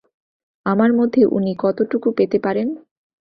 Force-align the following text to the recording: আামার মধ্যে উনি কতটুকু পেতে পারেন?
আামার 0.65 0.91
মধ্যে 0.93 1.21
উনি 1.27 1.51
কতটুকু 1.59 2.07
পেতে 2.17 2.37
পারেন? 2.39 2.67